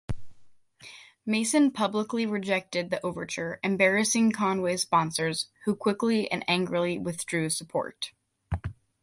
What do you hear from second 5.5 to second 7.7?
who quickly and angrily withdrew